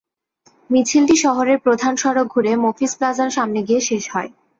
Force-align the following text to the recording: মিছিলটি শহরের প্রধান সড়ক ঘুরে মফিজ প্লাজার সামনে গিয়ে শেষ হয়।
মিছিলটি 0.69 1.15
শহরের 1.17 1.57
প্রধান 1.65 1.93
সড়ক 1.95 2.27
ঘুরে 2.27 2.51
মফিজ 2.63 2.91
প্লাজার 2.97 3.29
সামনে 3.31 3.59
গিয়ে 3.67 3.81
শেষ 3.89 4.03
হয়। 4.13 4.29